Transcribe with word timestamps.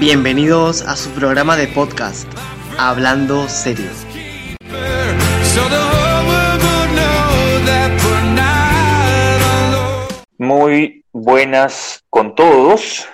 Bienvenidos 0.00 0.82
a 0.82 0.96
su 0.96 1.08
programa 1.10 1.56
de 1.56 1.68
podcast, 1.68 2.26
Hablando 2.78 3.48
Serio. 3.48 3.90
Muy 10.38 11.04
buenas 11.12 12.02
con 12.10 12.34
todos. 12.34 13.06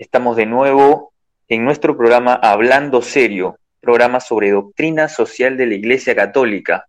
Estamos 0.00 0.34
de 0.34 0.46
nuevo 0.46 1.12
en 1.46 1.62
nuestro 1.62 1.94
programa 1.94 2.32
Hablando 2.32 3.02
Serio, 3.02 3.58
programa 3.82 4.20
sobre 4.20 4.50
doctrina 4.50 5.08
social 5.08 5.58
de 5.58 5.66
la 5.66 5.74
Iglesia 5.74 6.16
Católica, 6.16 6.86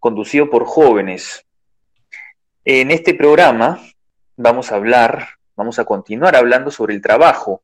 conducido 0.00 0.48
por 0.48 0.64
jóvenes. 0.64 1.44
En 2.64 2.90
este 2.90 3.12
programa 3.12 3.78
vamos 4.38 4.72
a 4.72 4.76
hablar, 4.76 5.28
vamos 5.54 5.78
a 5.78 5.84
continuar 5.84 6.34
hablando 6.34 6.70
sobre 6.70 6.94
el 6.94 7.02
trabajo. 7.02 7.60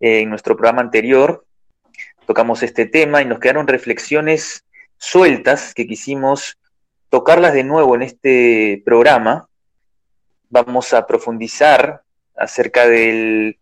En 0.00 0.28
nuestro 0.30 0.56
programa 0.56 0.80
anterior 0.82 1.46
tocamos 2.26 2.64
este 2.64 2.86
tema 2.86 3.22
y 3.22 3.24
nos 3.24 3.38
quedaron 3.38 3.68
reflexiones 3.68 4.64
sueltas 4.98 5.74
que 5.74 5.86
quisimos 5.86 6.58
tocarlas 7.08 7.54
de 7.54 7.62
nuevo 7.62 7.94
en 7.94 8.02
este 8.02 8.82
programa 8.84 9.48
vamos 10.48 10.92
a 10.92 11.06
profundizar 11.06 12.02
acerca 12.34 12.88
del 12.88 13.59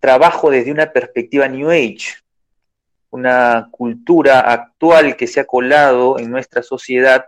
trabajo 0.00 0.50
desde 0.50 0.72
una 0.72 0.92
perspectiva 0.92 1.46
New 1.46 1.70
Age, 1.70 2.16
una 3.10 3.68
cultura 3.70 4.40
actual 4.40 5.16
que 5.16 5.26
se 5.26 5.40
ha 5.40 5.44
colado 5.44 6.18
en 6.18 6.30
nuestra 6.30 6.62
sociedad 6.62 7.24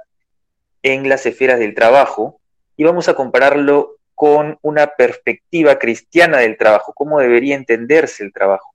en 0.83 1.09
las 1.09 1.27
esferas 1.27 1.59
del 1.59 1.75
trabajo, 1.75 2.41
y 2.77 2.85
vamos 2.85 3.09
a 3.09 3.15
compararlo 3.15 3.99
con 4.15 4.59
una 4.63 4.87
perspectiva 4.87 5.79
cristiana 5.79 6.39
del 6.39 6.57
trabajo, 6.57 6.93
cómo 6.95 7.21
debería 7.21 7.55
entenderse 7.55 8.25
el 8.25 8.33
trabajo. 8.33 8.75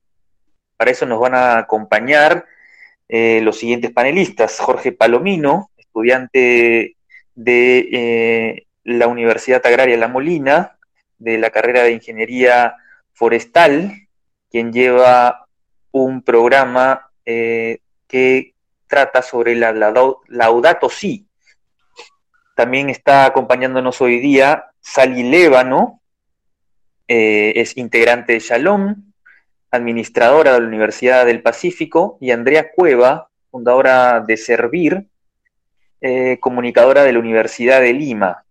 Para 0.78 0.92
eso 0.92 1.06
nos 1.06 1.20
van 1.20 1.34
a 1.34 1.58
acompañar 1.58 2.46
eh, 3.10 3.42
los 3.42 3.58
siguientes 3.58 3.92
panelistas, 3.92 4.60
Jorge 4.60 4.92
Palomino, 4.92 5.72
estudiante 5.78 6.96
de 7.36 7.90
eh, 7.92 8.68
la 8.84 9.08
Universidad 9.08 9.66
Agraria 9.66 9.98
La 9.98 10.08
Molina, 10.08 10.78
de 11.18 11.38
la 11.38 11.50
carrera 11.50 11.84
de 11.84 11.94
Ingeniería 11.94 12.76
Forestal, 13.18 14.08
quien 14.52 14.72
lleva 14.72 15.48
un 15.92 16.22
programa 16.22 17.10
eh, 17.26 17.80
que 18.08 18.54
trata 18.86 19.24
sobre 19.24 19.56
la, 19.56 19.74
Laudato, 20.28 20.88
Si. 20.88 21.26
También 22.56 22.92
está 22.92 23.26
acompañándonos 23.26 24.02
hoy 24.02 24.20
día 24.20 24.66
Sally 24.80 25.24
Lévano, 25.24 26.00
eh, 27.08 27.54
es 27.56 27.76
integrante 27.78 28.34
de 28.34 28.40
Shalom, 28.40 29.12
administradora 29.72 30.54
de 30.54 30.62
la 30.62 30.68
Universidad 30.68 31.26
del 31.26 31.42
Pacífico, 31.42 32.20
y 32.22 32.30
Andrea 32.30 32.72
Cueva, 32.72 33.32
fundadora 33.50 34.20
de 34.20 34.38
Servir, 34.38 35.08
eh, 36.02 36.38
comunicadora 36.40 37.04
de 37.04 37.14
la 37.14 37.20
Universidad 37.20 37.82
de 37.82 37.94
Lima. 37.94 38.46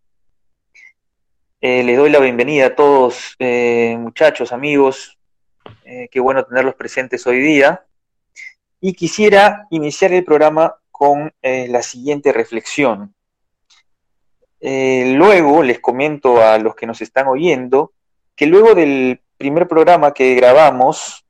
Eh, 1.63 1.83
les 1.83 1.97
doy 1.97 2.11
la 2.11 2.21
bienvenida 2.21 2.67
a 2.67 2.75
todos, 2.75 3.35
eh, 3.39 3.97
muchachos, 3.99 4.53
amigos. 4.53 5.19
Eh, 5.87 6.07
qué 6.11 6.21
bueno 6.21 6.45
tenerlos 6.45 6.75
presentes 6.75 7.27
hoy 7.27 7.41
día. 7.41 7.83
Y 8.79 8.93
quisiera 8.93 9.67
iniciar 9.71 10.13
el 10.13 10.23
programa 10.23 10.77
con 10.91 11.33
la 11.43 11.83
siguiente 11.83 12.33
reflexión. 12.33 13.15
Luego 14.61 15.63
les 15.63 15.81
comento 15.81 16.43
a 16.43 16.59
los 16.59 16.75
que 16.75 16.87
nos 16.87 17.01
están 17.03 17.27
oyendo 17.27 17.93
que 18.35 18.47
luego 18.47 18.75
del 18.75 19.21
primer 19.37 19.67
programa 19.67 20.13
que 20.13 20.35
grabamos, 20.35 21.25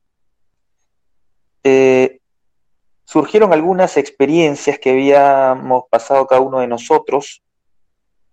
surgieron 3.05 3.53
algunas 3.53 3.97
experiencias 3.97 4.79
que 4.79 4.91
habíamos 4.91 5.85
pasado 5.89 6.27
cada 6.27 6.41
uno 6.41 6.59
de 6.59 6.67
nosotros 6.67 7.41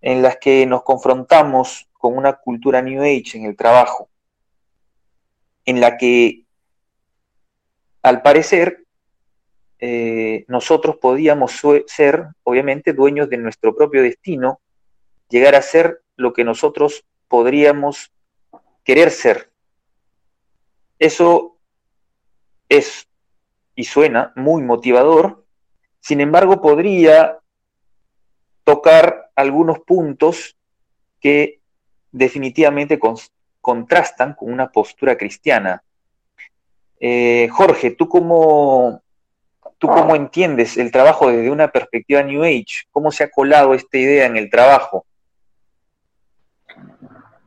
en 0.05 0.21
las 0.21 0.37
que 0.37 0.67
nos 0.67 0.83
confrontamos 0.83 1.89
con 1.93 2.15
una 2.15 2.33
cultura 2.33 2.79
New 2.79 3.01
Age 3.01 3.39
en 3.39 3.45
el 3.45 3.57
trabajo, 3.57 4.07
en 5.65 5.81
la 5.81 5.97
que, 5.97 6.43
al 8.03 8.21
parecer, 8.21 8.85
eh, 9.79 10.45
nosotros 10.47 10.97
podíamos 10.97 11.59
ser, 11.87 12.27
obviamente, 12.43 12.93
dueños 12.93 13.31
de 13.31 13.37
nuestro 13.37 13.75
propio 13.75 14.03
destino, 14.03 14.61
llegar 15.27 15.55
a 15.55 15.63
ser 15.63 16.03
lo 16.17 16.33
que 16.33 16.43
nosotros 16.43 17.03
podríamos 17.27 18.11
querer 18.83 19.09
ser. 19.09 19.49
Eso 20.99 21.57
es 22.69 23.07
y 23.73 23.85
suena 23.85 24.33
muy 24.35 24.61
motivador, 24.61 25.43
sin 25.99 26.21
embargo, 26.21 26.61
podría 26.61 27.39
tocar 28.63 29.24
algunos 29.35 29.79
puntos 29.79 30.55
que 31.19 31.59
definitivamente 32.11 32.99
contrastan 33.61 34.33
con 34.33 34.51
una 34.51 34.71
postura 34.71 35.17
cristiana. 35.17 35.83
Eh, 36.99 37.49
Jorge, 37.51 37.91
¿tú 37.91 38.07
cómo, 38.07 39.01
¿tú 39.77 39.87
cómo 39.87 40.15
entiendes 40.15 40.77
el 40.77 40.91
trabajo 40.91 41.29
desde 41.29 41.51
una 41.51 41.67
perspectiva 41.67 42.23
New 42.23 42.43
Age? 42.43 42.85
¿Cómo 42.91 43.11
se 43.11 43.25
ha 43.25 43.29
colado 43.29 43.73
esta 43.73 43.97
idea 43.97 44.25
en 44.25 44.37
el 44.37 44.49
trabajo? 44.49 45.05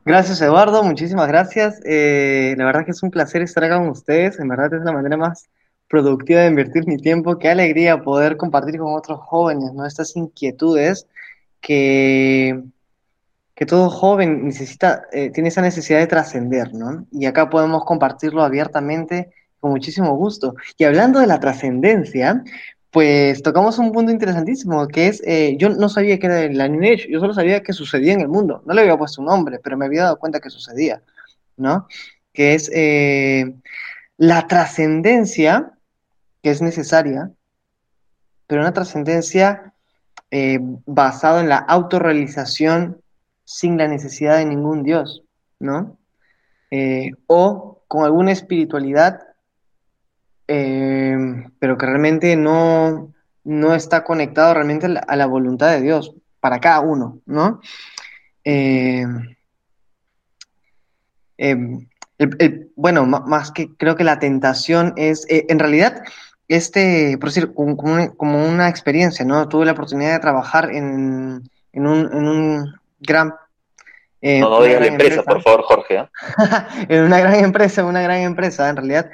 Gracias, 0.05 0.41
Eduardo, 0.41 0.83
muchísimas 0.83 1.27
gracias. 1.27 1.81
Eh, 1.85 2.55
la 2.57 2.65
verdad 2.65 2.85
que 2.85 2.91
es 2.91 3.03
un 3.03 3.11
placer 3.11 3.41
estar 3.41 3.63
acá 3.63 3.77
con 3.77 3.89
ustedes. 3.89 4.39
En 4.39 4.47
verdad 4.47 4.73
es 4.73 4.81
la 4.81 4.91
manera 4.91 5.17
más 5.17 5.49
productiva 5.87 6.41
de 6.41 6.47
invertir 6.47 6.87
mi 6.87 6.97
tiempo. 6.97 7.37
Qué 7.37 7.49
alegría 7.49 8.01
poder 8.01 8.37
compartir 8.37 8.79
con 8.79 8.93
otros 8.93 9.19
jóvenes, 9.19 9.73
¿no? 9.73 9.85
Estas 9.85 10.15
inquietudes 10.15 11.07
que, 11.61 12.61
que 13.55 13.65
todo 13.65 13.89
joven 13.89 14.45
necesita, 14.45 15.03
eh, 15.11 15.29
tiene 15.31 15.49
esa 15.49 15.61
necesidad 15.61 15.99
de 15.99 16.07
trascender, 16.07 16.73
¿no? 16.73 17.05
Y 17.11 17.25
acá 17.25 17.49
podemos 17.49 17.83
compartirlo 17.85 18.43
abiertamente 18.43 19.31
con 19.59 19.71
muchísimo 19.71 20.15
gusto. 20.15 20.55
Y 20.77 20.85
hablando 20.85 21.19
de 21.19 21.27
la 21.27 21.39
trascendencia, 21.39 22.43
pues 22.91 23.43
tocamos 23.43 23.77
un 23.77 23.91
punto 23.91 24.11
interesantísimo, 24.11 24.87
que 24.87 25.07
es, 25.07 25.21
eh, 25.25 25.55
yo 25.57 25.69
no 25.69 25.89
sabía 25.89 26.17
que 26.17 26.27
era 26.27 26.51
la 26.51 26.67
New 26.67 26.81
Age, 26.81 27.07
yo 27.09 27.19
solo 27.19 27.33
sabía 27.33 27.61
que 27.61 27.73
sucedía 27.73 28.13
en 28.13 28.21
el 28.21 28.29
mundo, 28.29 28.63
no 28.65 28.73
le 28.73 28.81
había 28.81 28.97
puesto 28.97 29.21
un 29.21 29.27
nombre, 29.27 29.59
pero 29.61 29.77
me 29.77 29.85
había 29.85 30.03
dado 30.03 30.17
cuenta 30.17 30.39
que 30.39 30.49
sucedía, 30.49 31.03
¿no? 31.57 31.87
Que 32.33 32.55
es 32.55 32.71
eh, 32.73 33.53
la 34.17 34.47
trascendencia 34.47 35.73
que 36.41 36.49
es 36.49 36.61
necesaria, 36.61 37.31
pero 38.47 38.61
una 38.61 38.73
trascendencia 38.73 39.73
eh, 40.31 40.59
basada 40.85 41.41
en 41.41 41.49
la 41.49 41.57
autorrealización 41.57 43.01
sin 43.45 43.77
la 43.77 43.87
necesidad 43.87 44.37
de 44.37 44.45
ningún 44.45 44.83
Dios, 44.83 45.23
¿no? 45.59 45.97
Eh, 46.69 47.11
o 47.25 47.81
con 47.87 48.05
alguna 48.05 48.31
espiritualidad 48.31 49.21
eh, 50.47 51.15
pero 51.59 51.77
que 51.77 51.85
realmente 51.85 52.35
no, 52.35 53.13
no 53.43 53.73
está 53.75 54.03
conectado 54.03 54.53
realmente 54.53 54.85
a 54.85 55.15
la, 55.15 55.25
voluntad 55.25 55.71
de 55.71 55.81
Dios 55.81 56.15
para 56.39 56.59
cada 56.59 56.79
uno, 56.81 57.21
¿no? 57.25 57.59
Bueno, 62.75 63.05
más 63.05 63.51
que 63.51 63.75
creo 63.77 63.95
que 63.95 64.03
la 64.03 64.19
tentación 64.19 64.93
es, 64.95 65.25
en 65.29 65.59
realidad, 65.59 66.03
este, 66.49 67.17
por 67.19 67.29
decir, 67.29 67.53
como, 67.53 67.77
como 68.17 68.45
una, 68.45 68.67
experiencia, 68.67 69.23
¿no? 69.23 69.47
Tuve 69.47 69.65
la 69.65 69.71
oportunidad 69.71 70.13
de 70.13 70.19
trabajar 70.19 70.71
en, 70.71 71.49
en 71.71 71.87
un, 71.87 71.99
en 72.11 72.27
un 72.27 72.73
gran... 72.99 73.33
eh, 74.21 74.41
No, 74.41 74.49
no 74.49 74.63
digas 74.63 74.81
la 74.81 74.87
empresa, 74.87 75.23
por 75.23 75.41
favor, 75.41 75.61
Jorge. 75.61 75.95
¿eh? 75.99 76.09
en 76.89 77.03
una 77.03 77.19
gran 77.19 77.35
empresa, 77.35 77.85
una 77.85 78.01
gran 78.01 78.21
empresa, 78.21 78.67
en 78.67 78.75
realidad, 78.75 79.11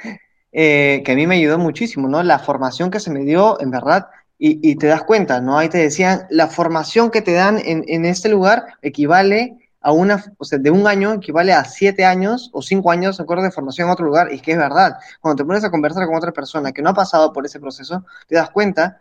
eh, 0.51 1.03
que 1.05 1.11
a 1.11 1.15
mí 1.15 1.27
me 1.27 1.35
ayudó 1.35 1.59
muchísimo, 1.59 2.07
¿no? 2.07 2.23
La 2.23 2.39
formación 2.39 2.89
que 2.89 3.01
se 3.01 3.11
me 3.11 3.19
dio, 3.25 3.59
en 3.61 3.69
verdad, 3.69 4.07
y, 4.39 4.69
y 4.69 4.77
te 4.77 4.87
das 4.87 5.03
cuenta, 5.03 5.41
¿no? 5.41 5.57
Ahí 5.57 5.69
te 5.69 5.77
decían, 5.77 6.27
la 6.29 6.47
formación 6.47 7.11
que 7.11 7.21
te 7.21 7.33
dan 7.33 7.59
en, 7.59 7.83
en 7.87 8.05
este 8.05 8.29
lugar 8.29 8.65
equivale 8.81 9.64
a 9.85 9.91
una, 9.91 10.23
o 10.39 10.45
sea, 10.45 10.57
de 10.57 10.71
un 10.71 10.87
año 10.87 11.13
equivale 11.13 11.53
a 11.53 11.63
siete 11.63 12.05
años 12.05 12.49
o 12.53 12.63
cinco 12.63 12.89
años, 12.89 13.19
acuerdo, 13.19 13.43
de 13.43 13.51
formación 13.51 13.87
en 13.87 13.93
otro 13.93 14.03
lugar, 14.03 14.31
y 14.31 14.37
es 14.37 14.41
que 14.41 14.53
es 14.53 14.57
verdad. 14.57 14.97
Cuando 15.21 15.43
te 15.43 15.45
pones 15.45 15.63
a 15.63 15.69
conversar 15.69 16.07
con 16.07 16.15
otra 16.15 16.31
persona 16.31 16.71
que 16.71 16.81
no 16.81 16.89
ha 16.89 16.93
pasado 16.95 17.31
por 17.31 17.45
ese 17.45 17.59
proceso, 17.59 18.03
te 18.27 18.33
das 18.33 18.49
cuenta 18.49 18.97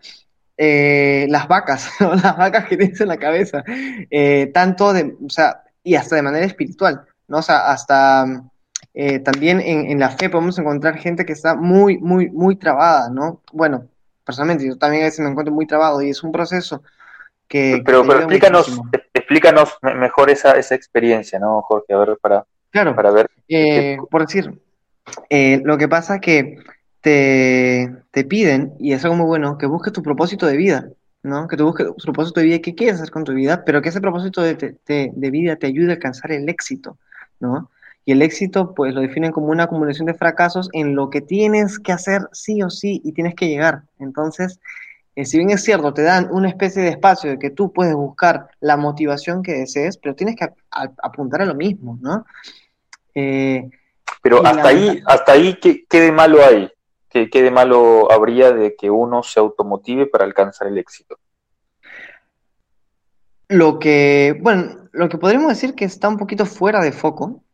eh, 0.59 1.27
las 1.31 1.49
vacas, 1.49 1.89
¿no? 2.01 2.15
las 2.15 2.37
vacas 2.37 2.67
que 2.67 2.77
tienes 2.77 3.01
en 3.01 3.09
la 3.09 3.17
cabeza, 3.17 3.65
eh, 3.67 4.51
tanto 4.53 4.93
de, 4.93 5.17
o 5.25 5.31
sea, 5.31 5.63
y 5.83 5.95
hasta 5.95 6.17
de 6.17 6.23
manera 6.23 6.45
espiritual, 6.45 7.07
¿no? 7.29 7.39
O 7.39 7.43
sea, 7.43 7.71
hasta 7.73 8.27
Eh, 8.97 9.19
también 9.21 9.61
en, 9.61 9.91
en, 9.91 9.99
la 9.99 10.11
fe 10.11 10.29
podemos 10.31 10.57
encontrar 10.59 10.99
gente 10.99 11.25
que 11.25 11.33
está 11.33 11.57
muy, 11.57 11.99
muy, 11.99 12.31
muy 12.31 12.55
trabada, 12.57 13.09
¿no? 13.11 13.41
Bueno, 13.53 13.89
personalmente 14.23 14.67
yo 14.67 14.77
también 14.77 15.03
a 15.03 15.07
veces 15.07 15.21
me 15.21 15.31
encuentro 15.31 15.53
muy 15.53 15.67
trabado 15.67 16.01
y 16.01 16.11
es 16.11 16.23
un 16.23 16.31
proceso 16.31 16.83
que... 17.49 17.83
Pero, 17.85 18.03
que 18.03 18.09
pero 18.09 18.21
explícanos, 18.21 18.69
muchísimo. 18.69 18.91
Explícanos 19.25 19.79
mejor 19.83 20.29
esa, 20.31 20.53
esa 20.53 20.75
experiencia, 20.75 21.39
¿no, 21.39 21.63
Jorge? 21.63 21.95
A 21.95 21.99
ver, 21.99 22.19
para, 22.21 22.45
claro, 22.71 22.95
para 22.95 23.11
ver. 23.11 23.31
Eh, 23.49 23.97
por 24.11 24.27
decir, 24.27 24.61
eh, 25.31 25.63
lo 25.65 25.79
que 25.79 25.89
pasa 25.89 26.21
que 26.21 26.59
te, 27.01 27.91
te, 28.11 28.25
piden, 28.25 28.75
y 28.79 28.93
es 28.93 29.03
algo 29.05 29.17
muy 29.17 29.27
bueno, 29.27 29.57
que 29.57 29.67
busques 29.67 29.95
tu 29.95 30.03
propósito 30.03 30.47
de 30.47 30.59
vida, 30.59 30.89
¿no? 31.23 31.49
Que 31.49 31.57
tú 31.57 31.65
busques 31.65 31.87
tu 31.87 32.13
propósito 32.13 32.41
de 32.41 32.47
vida, 32.47 32.59
qué 32.59 32.75
quieres 32.75 32.97
hacer 32.97 33.11
con 33.11 33.25
tu 33.25 33.33
vida, 33.33 33.65
pero 33.65 33.81
que 33.81 33.89
ese 33.89 34.01
propósito 34.01 34.43
de, 34.43 34.55
de, 34.55 35.11
de 35.15 35.31
vida 35.31 35.57
te 35.57 35.67
ayude 35.67 35.91
a 35.91 35.95
alcanzar 35.95 36.31
el 36.33 36.49
éxito, 36.49 36.99
¿no? 37.41 37.71
Y 38.05 38.13
el 38.13 38.21
éxito, 38.21 38.75
pues 38.75 38.95
lo 38.95 39.01
definen 39.01 39.33
como 39.33 39.47
una 39.47 39.65
acumulación 39.65 40.07
de 40.07 40.13
fracasos 40.13 40.69
en 40.75 40.95
lo 40.95 41.09
que 41.09 41.23
tienes 41.23 41.79
que 41.79 41.93
hacer 41.93 42.29
sí 42.33 42.63
o 42.63 42.69
sí 42.69 43.01
y 43.03 43.13
tienes 43.13 43.35
que 43.35 43.49
llegar. 43.49 43.85
Entonces, 43.99 44.61
eh, 45.17 45.25
si 45.25 45.39
bien 45.39 45.51
es 45.51 45.63
cierto, 45.63 45.95
te 45.95 46.03
dan 46.03 46.29
una 46.33 46.49
especie 46.49 46.83
de 46.83 46.89
espacio 46.89 47.31
de 47.31 47.39
que 47.39 47.51
tú 47.51 47.73
puedes 47.73 47.95
buscar 47.95 48.49
la 48.61 48.77
motivación 48.77 49.43
que 49.43 49.53
desees, 49.53 49.97
pero 49.97 50.15
tienes 50.15 50.37
que 50.37 50.45
a, 50.45 50.53
a, 50.71 50.91
apuntar 51.03 51.43
a 51.43 51.47
lo 51.47 51.55
mismo, 51.55 51.99
¿no? 52.01 52.25
Eh, 53.15 53.71
pero 54.23 54.45
hasta 54.45 54.69
ahí, 54.69 55.03
hasta 55.07 55.33
ahí, 55.33 55.55
¿qué, 55.61 55.85
¿qué, 55.89 56.01
de 56.01 56.13
malo 56.13 56.45
hay? 56.45 56.71
¿Qué, 57.09 57.31
¿Qué 57.31 57.43
de 57.43 57.51
malo 57.51 58.11
habría 58.11 58.51
de 58.51 58.75
que 58.75 58.91
uno 58.91 59.23
se 59.23 59.39
automotive 59.39 60.07
para 60.07 60.25
alcanzar 60.25 60.67
el 60.67 60.79
éxito? 60.79 61.19
Lo 63.49 63.79
que, 63.79 64.37
bueno, 64.41 64.89
lo 64.93 65.09
que 65.09 65.19
podríamos 65.19 65.49
decir 65.49 65.75
que 65.75 65.85
está 65.85 66.09
un 66.09 66.17
poquito 66.17 66.47
fuera 66.47 66.81
de 66.81 66.91
foco 66.91 67.45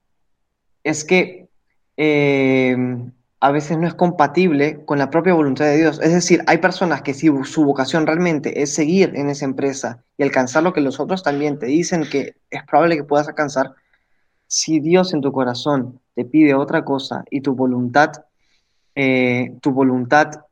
es 0.82 1.04
que 1.04 1.48
eh, 1.96 2.76
a 3.40 3.50
veces 3.50 3.78
no 3.78 3.86
es 3.86 3.94
compatible 3.94 4.84
con 4.84 4.98
la 4.98 5.08
propia 5.08 5.32
voluntad 5.32 5.64
de 5.64 5.78
Dios. 5.78 5.98
Es 6.02 6.12
decir, 6.12 6.44
hay 6.46 6.58
personas 6.58 7.00
que 7.00 7.14
si 7.14 7.30
su 7.44 7.64
vocación 7.64 8.06
realmente 8.06 8.62
es 8.62 8.74
seguir 8.74 9.12
en 9.16 9.30
esa 9.30 9.46
empresa 9.46 10.04
y 10.18 10.22
alcanzar 10.22 10.62
lo 10.62 10.74
que 10.74 10.82
los 10.82 11.00
otros 11.00 11.22
también 11.22 11.58
te 11.58 11.66
dicen 11.66 12.04
que 12.10 12.36
es 12.50 12.62
probable 12.64 12.96
que 12.96 13.04
puedas 13.04 13.28
alcanzar, 13.28 13.74
si 14.46 14.80
Dios 14.80 15.14
en 15.14 15.22
tu 15.22 15.32
corazón 15.32 16.00
te 16.14 16.26
pide 16.26 16.54
otra 16.54 16.84
cosa 16.84 17.24
y 17.30 17.40
tu 17.40 17.54
voluntad, 17.54 18.10
eh, 18.94 19.56
tu 19.62 19.72
voluntad, 19.72 20.42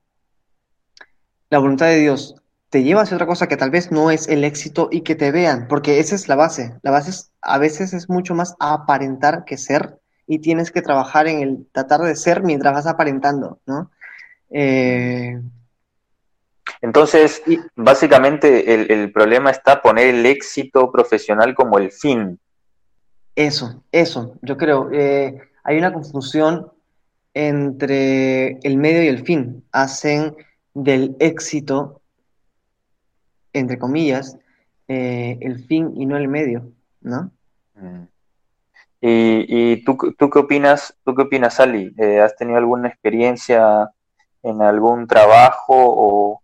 la 1.51 1.59
voluntad 1.59 1.87
de 1.87 1.99
Dios 1.99 2.37
te 2.71 2.83
lleva 2.85 3.03
hacia 3.03 3.17
otra 3.17 3.27
cosa 3.27 3.49
que 3.49 3.57
tal 3.57 3.71
vez 3.71 3.93
no 3.93 4.11
es 4.11 4.29
el 4.29 4.45
éxito 4.45 4.89
y 4.91 5.03
que 5.03 5.15
te 5.15 5.31
vean, 5.31 5.69
porque 5.69 6.01
esa 6.01 6.15
es 6.15 6.29
la 6.29 6.37
base. 6.37 6.75
La 6.83 6.91
base 6.91 7.29
a 7.43 7.59
veces 7.59 7.93
es 7.93 8.09
mucho 8.09 8.35
más 8.35 8.55
aparentar 8.61 9.45
que 9.45 9.59
ser 9.59 9.99
y 10.29 10.39
tienes 10.39 10.71
que 10.71 10.83
trabajar 10.83 11.27
en 11.27 11.41
el 11.41 11.67
tratar 11.73 12.03
de 12.03 12.15
ser 12.15 12.43
mientras 12.43 12.75
vas 12.75 12.87
aparentando, 12.87 13.59
¿no? 13.67 13.91
Eh... 14.51 15.41
Entonces, 16.83 17.43
y, 17.47 17.59
básicamente 17.75 18.75
el, 18.75 18.93
el, 18.93 19.11
problema 19.11 19.51
está 19.51 19.81
poner 19.81 20.09
el 20.09 20.27
éxito 20.27 20.93
profesional 20.93 21.55
como 21.55 21.79
el 21.79 21.91
fin. 21.91 22.39
Eso, 23.35 23.83
eso, 23.91 24.37
yo 24.43 24.57
creo. 24.59 24.91
Eh, 24.93 25.41
hay 25.65 25.79
una 25.79 25.93
confusión 25.93 26.71
entre 27.33 28.59
el 28.63 28.77
medio 28.77 29.03
y 29.03 29.09
el 29.09 29.25
fin. 29.25 29.65
Hacen 29.73 30.37
del 30.75 31.17
éxito, 31.21 32.03
entre 33.53 33.79
comillas, 33.79 34.37
eh, 34.89 35.39
el 35.41 35.65
fin 35.65 35.93
y 35.97 36.05
no 36.05 36.17
el 36.17 36.29
medio, 36.29 36.71
¿no? 37.01 37.31
Mm. 37.75 38.05
¿Y, 39.01 39.45
y 39.49 39.85
tú, 39.85 39.97
tú, 40.19 40.29
qué 40.29 40.41
opinas, 40.41 40.97
tú 41.05 41.15
qué 41.15 41.23
opinas, 41.23 41.61
Ali? 41.61 41.95
Eh, 41.99 42.21
¿Has 42.21 42.37
tenido 42.37 42.59
alguna 42.59 42.89
experiencia 42.89 43.91
en 44.43 44.63
algún 44.63 45.07
trabajo 45.07 45.75
o, 45.77 46.43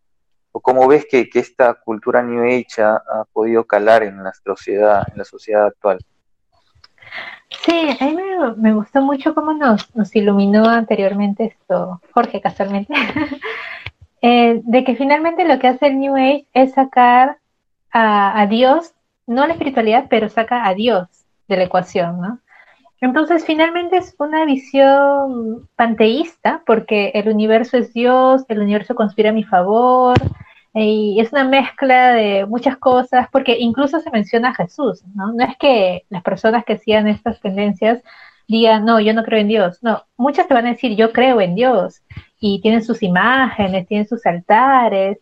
cómo 0.63 0.87
ves 0.87 1.07
que, 1.11 1.29
esta 1.35 1.75
cultura 1.75 2.23
New 2.23 2.45
Age 2.45 2.83
ha, 2.83 3.25
podido 3.33 3.65
calar 3.65 4.05
en 4.05 4.23
la 4.23 4.33
sociedad, 4.33 5.05
en 5.11 5.19
la 5.19 5.25
sociedad 5.25 5.67
actual? 5.67 5.99
Sí, 7.63 7.97
a 8.01 8.05
mí 8.05 8.15
me, 8.15 8.55
me 8.57 8.73
gustó 8.73 9.03
mucho 9.03 9.35
cómo 9.35 9.53
nos, 9.53 9.95
nos, 9.95 10.15
iluminó 10.15 10.65
anteriormente 10.67 11.47
esto, 11.47 12.01
Jorge, 12.13 12.41
casualmente, 12.41 12.93
eh, 14.23 14.61
de 14.65 14.85
que 14.85 14.95
finalmente 14.97 15.45
lo 15.45 15.59
que 15.59 15.69
hace 15.69 15.89
el 15.89 15.99
New 15.99 16.15
Age 16.17 16.47
es 16.55 16.73
sacar 16.75 17.39
a, 17.91 18.41
a 18.41 18.47
Dios, 18.47 18.95
no 19.27 19.47
la 19.47 19.55
espiritualidad, 19.55 20.07
pero 20.09 20.29
saca 20.29 20.67
a 20.67 20.75
Dios 20.75 21.09
de 21.49 21.57
la 21.57 21.65
ecuación, 21.65 22.21
¿no? 22.21 22.41
Entonces, 23.01 23.45
finalmente 23.45 23.97
es 23.97 24.15
una 24.19 24.45
visión 24.45 25.69
panteísta, 25.77 26.63
porque 26.65 27.11
el 27.15 27.29
universo 27.29 27.77
es 27.77 27.93
Dios, 27.93 28.45
el 28.49 28.61
universo 28.61 28.95
conspira 28.95 29.31
a 29.31 29.35
mi 29.35 29.45
favor, 29.45 30.17
y 30.73 31.21
es 31.21 31.31
una 31.33 31.45
mezcla 31.45 32.13
de 32.13 32.47
muchas 32.47 32.77
cosas, 32.79 33.29
porque 33.31 33.57
incluso 33.59 34.01
se 34.01 34.11
menciona 34.11 34.51
a 34.51 34.55
Jesús, 34.55 35.05
¿no? 35.15 35.33
No 35.33 35.45
es 35.45 35.57
que 35.57 36.05
las 36.09 36.23
personas 36.23 36.65
que 36.65 36.75
hacían 36.75 37.07
estas 37.07 37.41
tendencias 37.41 38.03
digan, 38.49 38.85
no, 38.85 39.01
yo 39.01 39.15
no 39.15 39.23
creo 39.23 39.41
en 39.41 39.49
Dios, 39.49 39.79
no, 39.83 40.03
muchas 40.17 40.49
te 40.49 40.55
van 40.55 40.67
a 40.67 40.71
decir, 40.71 40.97
yo 40.97 41.13
creo 41.13 41.41
en 41.41 41.55
Dios, 41.55 42.03
y 42.41 42.61
tienen 42.61 42.83
sus 42.85 43.03
imágenes, 43.03 43.87
tienen 43.87 44.09
sus 44.09 44.27
altares, 44.27 45.19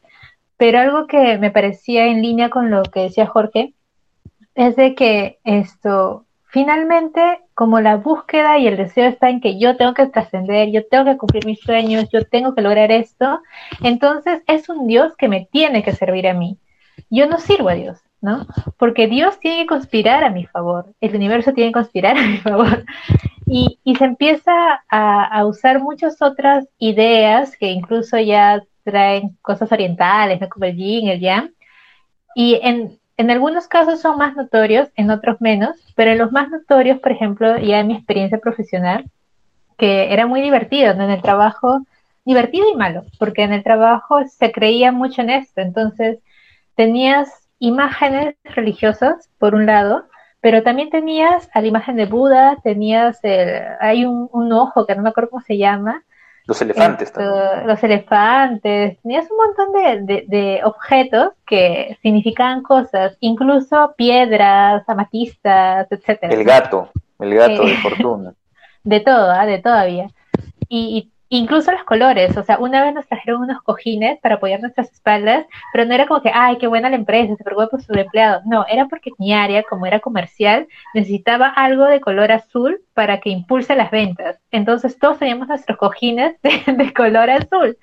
pero 0.56 0.78
algo 0.78 1.06
que 1.06 1.38
me 1.38 1.50
parecía 1.50 2.06
en 2.06 2.22
línea 2.22 2.48
con 2.48 2.70
lo 2.70 2.82
que 2.84 3.00
decía 3.00 3.26
Jorge, 3.26 3.74
es 4.54 4.74
de 4.76 4.94
que 4.94 5.38
esto, 5.44 6.24
finalmente, 6.52 7.40
como 7.54 7.80
la 7.80 7.96
búsqueda 7.96 8.58
y 8.58 8.66
el 8.66 8.76
deseo 8.76 9.06
está 9.08 9.30
en 9.30 9.40
que 9.40 9.58
yo 9.58 9.76
tengo 9.76 9.94
que 9.94 10.06
trascender, 10.06 10.70
yo 10.70 10.86
tengo 10.86 11.06
que 11.06 11.16
cumplir 11.16 11.46
mis 11.46 11.60
sueños, 11.60 12.10
yo 12.12 12.26
tengo 12.26 12.54
que 12.54 12.60
lograr 12.60 12.92
esto, 12.92 13.40
entonces 13.82 14.42
es 14.46 14.68
un 14.68 14.86
Dios 14.86 15.16
que 15.16 15.28
me 15.28 15.48
tiene 15.50 15.82
que 15.82 15.94
servir 15.94 16.28
a 16.28 16.34
mí. 16.34 16.58
Yo 17.08 17.26
no 17.26 17.38
sirvo 17.38 17.70
a 17.70 17.74
Dios, 17.74 18.00
¿no? 18.20 18.46
Porque 18.76 19.06
Dios 19.06 19.40
tiene 19.40 19.62
que 19.62 19.66
conspirar 19.66 20.24
a 20.24 20.30
mi 20.30 20.44
favor, 20.44 20.92
el 21.00 21.16
universo 21.16 21.54
tiene 21.54 21.70
que 21.70 21.80
conspirar 21.80 22.18
a 22.18 22.22
mi 22.22 22.36
favor. 22.36 22.84
Y, 23.46 23.78
se 23.98 24.04
empieza 24.04 24.52
a, 24.88 25.24
a, 25.24 25.46
usar 25.46 25.80
muchas 25.80 26.20
otras 26.20 26.66
ideas 26.78 27.56
que 27.56 27.70
incluso 27.70 28.18
ya 28.18 28.62
traen 28.84 29.38
cosas 29.42 29.72
orientales, 29.72 30.40
¿no? 30.40 30.48
como 30.48 30.66
el 30.66 30.76
yin, 30.76 31.08
el 31.08 31.20
yang. 31.20 31.54
Y 32.34 32.58
en, 32.62 32.98
en 33.16 33.30
algunos 33.30 33.68
casos 33.68 34.00
son 34.00 34.18
más 34.18 34.36
notorios, 34.36 34.88
en 34.96 35.10
otros 35.10 35.40
menos, 35.40 35.76
pero 35.94 36.12
en 36.12 36.18
los 36.18 36.32
más 36.32 36.48
notorios, 36.50 36.98
por 37.00 37.12
ejemplo, 37.12 37.58
ya 37.58 37.80
en 37.80 37.88
mi 37.88 37.94
experiencia 37.94 38.38
profesional, 38.38 39.10
que 39.76 40.12
era 40.12 40.26
muy 40.26 40.40
divertido, 40.40 40.94
¿no? 40.94 41.04
En 41.04 41.10
el 41.10 41.22
trabajo, 41.22 41.80
divertido 42.24 42.66
y 42.72 42.76
malo, 42.76 43.04
porque 43.18 43.42
en 43.42 43.52
el 43.52 43.62
trabajo 43.62 44.20
se 44.28 44.52
creía 44.52 44.92
mucho 44.92 45.22
en 45.22 45.30
esto, 45.30 45.60
entonces 45.60 46.18
tenías 46.74 47.48
imágenes 47.58 48.36
religiosas, 48.44 49.28
por 49.38 49.54
un 49.54 49.66
lado, 49.66 50.06
pero 50.40 50.62
también 50.62 50.90
tenías 50.90 51.48
a 51.54 51.60
la 51.60 51.68
imagen 51.68 51.96
de 51.96 52.06
Buda, 52.06 52.56
tenías 52.64 53.20
el, 53.22 53.62
hay 53.80 54.04
un, 54.04 54.28
un 54.32 54.52
ojo 54.52 54.86
que 54.86 54.96
no 54.96 55.02
me 55.02 55.10
acuerdo 55.10 55.30
cómo 55.30 55.42
se 55.42 55.58
llama, 55.58 56.02
los 56.46 56.60
elefantes 56.60 57.08
Esto, 57.08 57.20
también. 57.20 57.66
Los 57.66 57.82
elefantes. 57.84 59.00
Tenías 59.02 59.26
un 59.30 59.36
montón 59.36 59.72
de, 59.72 60.14
de, 60.14 60.24
de, 60.26 60.60
objetos 60.64 61.32
que 61.46 61.96
significaban 62.02 62.62
cosas, 62.62 63.16
incluso 63.20 63.94
piedras, 63.96 64.88
amatistas, 64.88 65.86
etcétera. 65.90 66.32
El 66.32 66.44
gato, 66.44 66.90
el 67.20 67.34
gato 67.34 67.62
eh, 67.62 67.70
de 67.70 67.76
fortuna. 67.76 68.34
De 68.84 68.98
todo, 68.98 69.32
¿eh? 69.32 69.46
de 69.46 69.58
todavía. 69.60 70.08
Y, 70.68 70.98
y, 70.98 71.11
incluso 71.36 71.72
los 71.72 71.84
colores, 71.84 72.36
o 72.36 72.42
sea, 72.42 72.58
una 72.58 72.84
vez 72.84 72.94
nos 72.94 73.06
trajeron 73.06 73.42
unos 73.42 73.62
cojines 73.62 74.20
para 74.20 74.34
apoyar 74.34 74.60
nuestras 74.60 74.92
espaldas, 74.92 75.46
pero 75.72 75.86
no 75.86 75.94
era 75.94 76.06
como 76.06 76.20
que, 76.20 76.30
ay, 76.32 76.58
qué 76.58 76.66
buena 76.66 76.90
la 76.90 76.96
empresa, 76.96 77.34
se 77.36 77.44
preocupa 77.44 77.68
por 77.68 77.82
su 77.82 77.92
empleado. 77.94 78.42
No, 78.44 78.66
era 78.68 78.86
porque 78.86 79.10
mi 79.18 79.32
área, 79.32 79.62
como 79.62 79.86
era 79.86 80.00
comercial, 80.00 80.68
necesitaba 80.94 81.48
algo 81.48 81.86
de 81.86 82.00
color 82.00 82.32
azul 82.32 82.82
para 82.92 83.20
que 83.20 83.30
impulse 83.30 83.74
las 83.74 83.90
ventas. 83.90 84.38
Entonces 84.50 84.98
todos 84.98 85.18
teníamos 85.18 85.48
nuestros 85.48 85.78
cojines 85.78 86.36
de, 86.42 86.72
de 86.72 86.92
color 86.92 87.30
azul, 87.30 87.78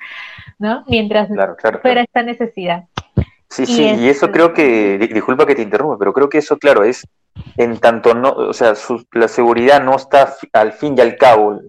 ¿no? 0.59 0.83
Mientras 0.87 1.27
claro, 1.29 1.55
claro, 1.55 1.79
fuera 1.79 2.05
claro. 2.05 2.05
esta 2.05 2.23
necesidad. 2.23 2.83
Sí, 3.49 3.65
sí, 3.65 3.83
y, 3.83 4.05
y 4.05 4.09
eso 4.09 4.31
creo 4.31 4.53
que, 4.53 4.99
disculpa 5.11 5.47
que 5.47 5.55
te 5.55 5.63
interrumpa, 5.63 5.97
pero 5.97 6.13
creo 6.13 6.29
que 6.29 6.37
eso, 6.37 6.57
claro, 6.59 6.83
es 6.83 7.07
en 7.57 7.79
tanto 7.79 8.13
no, 8.13 8.31
o 8.31 8.53
sea, 8.53 8.75
su, 8.75 9.05
la 9.11 9.27
seguridad 9.27 9.81
no 9.83 9.95
está 9.95 10.35
al 10.53 10.73
fin 10.73 10.95
y 10.95 11.01
al 11.01 11.17
cabo, 11.17 11.59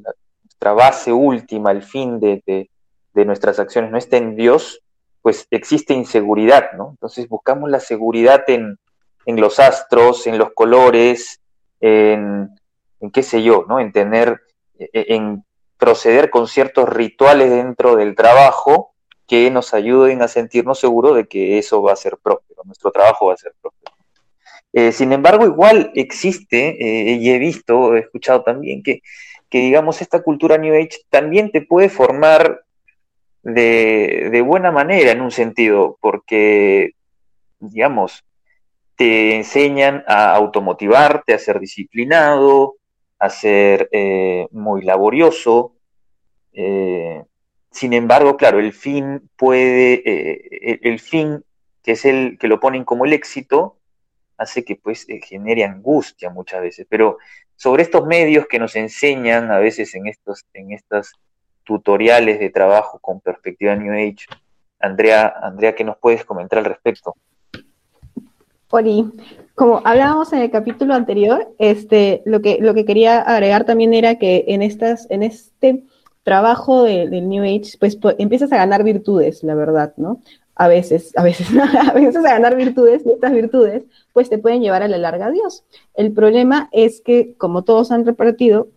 base 0.60 1.12
última, 1.12 1.70
el 1.70 1.82
fin 1.82 2.20
de, 2.20 2.42
de, 2.46 2.70
de, 3.14 3.24
nuestras 3.24 3.58
acciones 3.58 3.90
no 3.90 3.98
está 3.98 4.18
en 4.18 4.36
Dios, 4.36 4.82
pues 5.22 5.46
existe 5.50 5.94
inseguridad, 5.94 6.72
¿no? 6.76 6.90
Entonces 6.90 7.28
buscamos 7.28 7.70
la 7.70 7.80
seguridad 7.80 8.44
en, 8.48 8.78
en 9.26 9.40
los 9.40 9.58
astros, 9.58 10.26
en 10.26 10.38
los 10.38 10.52
colores, 10.52 11.40
en, 11.80 12.50
qué 13.12 13.22
sé 13.22 13.42
yo, 13.42 13.64
¿no? 13.68 13.80
En 13.80 13.92
tener, 13.92 14.40
en 14.78 15.44
proceder 15.78 16.30
con 16.30 16.46
ciertos 16.46 16.88
rituales 16.88 17.50
dentro 17.50 17.96
del 17.96 18.14
trabajo 18.14 18.92
que 19.26 19.50
nos 19.50 19.72
ayuden 19.74 20.22
a 20.22 20.28
sentirnos 20.28 20.78
seguros 20.78 21.16
de 21.16 21.26
que 21.26 21.58
eso 21.58 21.82
va 21.82 21.92
a 21.92 21.96
ser 21.96 22.18
próspero, 22.22 22.62
nuestro 22.64 22.90
trabajo 22.90 23.26
va 23.26 23.34
a 23.34 23.38
ser 23.38 23.54
próspero. 23.60 23.94
Eh, 24.72 24.92
sin 24.92 25.12
embargo, 25.12 25.46
igual 25.46 25.90
existe, 25.94 26.76
eh, 26.80 27.14
y 27.14 27.30
he 27.30 27.38
visto, 27.38 27.96
he 27.96 28.00
escuchado 28.00 28.42
también 28.42 28.82
que 28.82 29.02
que, 29.50 29.58
digamos, 29.58 30.00
esta 30.00 30.22
cultura 30.22 30.56
New 30.56 30.74
Age 30.74 31.00
también 31.10 31.50
te 31.50 31.60
puede 31.60 31.88
formar 31.88 32.62
de, 33.42 34.42
buena 34.46 34.70
manera 34.70 35.10
en 35.10 35.20
un 35.20 35.32
sentido, 35.32 35.98
porque, 36.00 36.92
digamos, 37.58 38.24
te 38.94 39.34
enseñan 39.34 40.04
a 40.06 40.34
automotivarte, 40.34 41.34
a 41.34 41.38
ser 41.38 41.58
disciplinado, 41.58 42.76
a 43.18 43.28
ser 43.28 43.88
eh, 43.92 44.46
muy 44.52 44.82
laborioso. 44.82 45.74
Eh, 46.52 47.22
sin 47.70 47.92
embargo, 47.92 48.36
claro, 48.36 48.60
el 48.60 48.72
fin 48.72 49.30
puede, 49.36 50.02
eh, 50.04 50.80
el, 50.82 51.00
fin 51.00 51.42
que 51.82 51.92
es 51.92 52.04
el 52.04 52.38
que 52.38 52.48
lo 52.48 52.60
ponen 52.60 52.84
como 52.84 53.04
el 53.04 53.12
éxito, 53.12 53.78
hace 54.36 54.64
que 54.64 54.76
pues 54.76 55.06
genere 55.22 55.64
angustia 55.64 56.30
muchas 56.30 56.60
veces. 56.60 56.86
Pero 56.88 57.18
sobre 57.60 57.82
estos 57.82 58.06
medios 58.06 58.46
que 58.46 58.58
nos 58.58 58.74
enseñan 58.74 59.50
a 59.50 59.58
veces 59.58 59.94
en 59.94 60.06
estos, 60.06 60.46
en 60.54 60.72
estos 60.72 61.12
tutoriales 61.62 62.40
de 62.40 62.48
trabajo 62.48 62.98
con 63.00 63.20
perspectiva 63.20 63.76
New 63.76 63.92
Age, 63.92 64.24
Andrea, 64.80 65.34
Andrea, 65.42 65.74
¿qué 65.74 65.84
nos 65.84 65.98
puedes 65.98 66.24
comentar 66.24 66.60
al 66.60 66.64
respecto? 66.64 67.14
Ori, 68.70 69.04
como 69.54 69.82
hablábamos 69.84 70.32
en 70.32 70.38
el 70.38 70.50
capítulo 70.50 70.94
anterior, 70.94 71.54
este, 71.58 72.22
lo 72.24 72.40
que, 72.40 72.56
lo 72.62 72.72
que 72.72 72.86
quería 72.86 73.20
agregar 73.20 73.66
también 73.66 73.92
era 73.92 74.14
que 74.14 74.46
en 74.48 74.62
estas, 74.62 75.06
en 75.10 75.22
este 75.22 75.84
trabajo 76.22 76.84
del 76.84 77.28
New 77.28 77.44
Age, 77.44 77.76
pues, 77.78 77.98
empiezas 78.16 78.52
a 78.52 78.56
ganar 78.56 78.84
virtudes, 78.84 79.42
la 79.42 79.54
verdad, 79.54 79.92
¿no? 79.98 80.22
A 80.60 80.68
veces, 80.68 81.16
a 81.16 81.22
veces, 81.22 81.48
a 81.88 81.94
veces 81.94 82.16
a 82.16 82.20
ganar 82.20 82.54
virtudes, 82.54 83.02
y 83.06 83.12
estas 83.12 83.32
virtudes, 83.32 83.84
pues 84.12 84.28
te 84.28 84.36
pueden 84.36 84.60
llevar 84.60 84.82
a 84.82 84.88
la 84.88 84.98
larga 84.98 85.28
a 85.28 85.30
Dios. 85.30 85.64
El 85.94 86.12
problema 86.12 86.68
es 86.70 87.00
que, 87.00 87.34
como 87.38 87.64
todos 87.64 87.90
han 87.90 88.04
repartido, 88.04 88.68